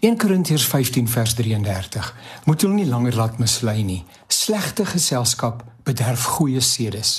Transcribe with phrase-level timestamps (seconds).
[0.00, 2.14] 1 Korintiërs 15 vers 33
[2.44, 4.04] moet hulle nie langer laat mislei nie.
[4.32, 7.10] Slegte geselskap bederf goeie sedes.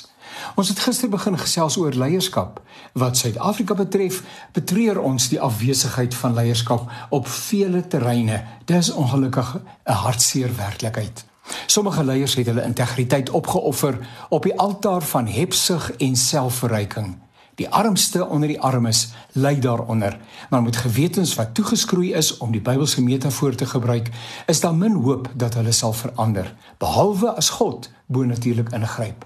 [0.58, 2.58] Ons het gister begin gesels oor leierskap.
[2.98, 4.24] Wat Suid-Afrika betref,
[4.58, 8.42] betreur ons die afwesigheid van leierskap op vele terreine.
[8.66, 9.56] Dis ongelukkig
[9.86, 11.26] 'n hartseer werklikheid.
[11.66, 17.18] Sommige leiers het hulle integriteit opgeoffer op die altaar van hebsug en selfverryking.
[17.62, 20.18] Die armste onder die armes ly daaronder,
[20.50, 24.10] maar met gewetens wat toegeskroei is om die Bybelse metafoor te gebruik,
[24.48, 26.50] is daar min hoop dat hulle sal verander,
[26.82, 29.26] behalwe as God bo-natuurlik ingryp.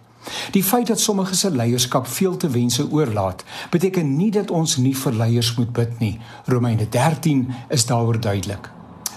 [0.51, 4.97] Die feit dat sommige se leierskap veel te wense oorlaat, beteken nie dat ons nie
[4.97, 6.17] vir leiers moet bid nie.
[6.45, 8.74] Romeine 13 is daaroor duidelik.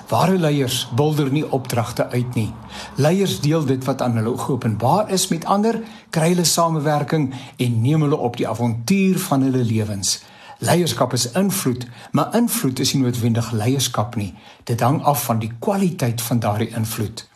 [0.09, 2.53] Ware leiers bulder nie opdragte uit nie.
[2.97, 8.07] Leiers deel dit wat aan hulle geopenbaar is met ander, kry hulle samewerking en neem
[8.07, 10.23] hulle op die avontuur van hulle lewens.
[10.65, 14.33] Leierskap is invloed, maar invloed is nie noodwendig leierskap nie.
[14.65, 17.29] Dit hang af van die kwaliteit van daardie invloed.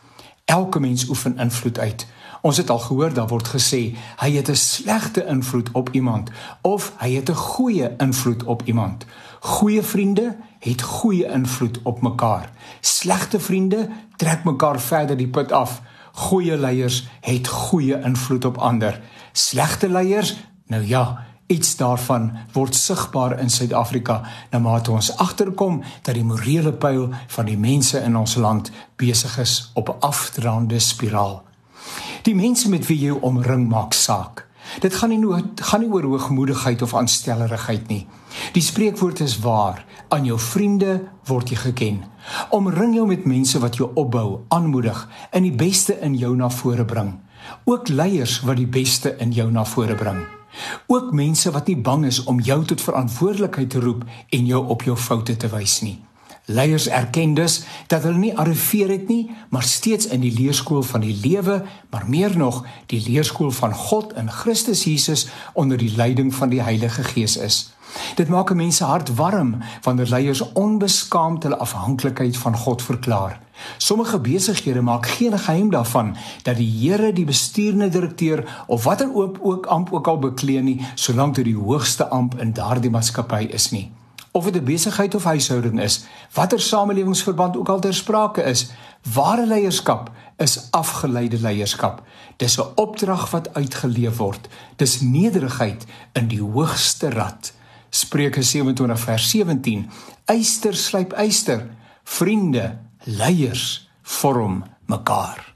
[0.44, 2.06] Elke mens oefen invloed uit.
[2.41, 3.82] Ons het al gehoor daar word gesê
[4.16, 6.30] hy het 'n slegte invloed op iemand
[6.62, 9.04] of hy het 'n goeie invloed op iemand.
[9.41, 12.50] Goeie vriende het goeie invloed op mekaar.
[12.80, 15.80] Slegte vriende trek mekaar verder die put af.
[16.12, 19.00] Goeie leiers het goeie invloed op ander.
[19.32, 26.14] Slegte leiers, nou ja, iets daarvan word sigbaar in Suid-Afrika na mate ons agterkom dat
[26.14, 31.42] die morele pyl van die mense in ons land besig is op 'n afdraande spiraal.
[32.22, 34.47] Die mense met wie jy omring maak saak.
[34.81, 38.06] Dit gaan nie nood gaan nie oor hoogmoedigheid of aanstellerigheid nie.
[38.53, 42.05] Die spreekwoord is waar: aan jou vriende word jy geken.
[42.51, 46.84] Omring jou met mense wat jou opbou, aanmoedig en die beste in jou na vore
[46.84, 47.19] bring.
[47.65, 50.25] Ook leiers wat die beste in jou na vore bring.
[50.87, 54.83] Ook mense wat nie bang is om jou tot verantwoordelikheid te roep en jou op
[54.83, 55.98] jou foute te wys nie.
[56.44, 61.00] Leiers erken dus dat hulle nie arriveer het nie, maar steeds in die leerskool van
[61.00, 66.34] die lewe, maar meer nog die leerskool van God in Christus Jesus onder die leiding
[66.34, 67.75] van die Heilige Gees is.
[68.14, 73.41] Dit maak 'n mens se hart warm wanneer leiers onbeskaamd hulle afhanklikheid van God verklaar.
[73.76, 79.38] Sommige besighede maak geen geheim daarvan dat die Here die bestuurende direkteur of watter ook
[79.41, 83.70] ook amp ook al beklee nie, solank dit die hoogste amp in daardie maatskappy is
[83.70, 83.92] nie
[84.32, 88.70] of dit 'n besigheid of huishouding is, watter samelewingsverband ook al ter sprake is,
[89.15, 92.03] ware leierskap is afgeleide leierskap.
[92.37, 94.48] Dis 'n opdrag wat uitgeleef word.
[94.76, 97.53] Dis nederigheid in die hoogste rad.
[97.91, 99.91] Spreuke 27 vers 17.
[100.25, 101.69] Eyster slyp eyster.
[102.04, 105.51] Vriende, leiers vorm mekaar.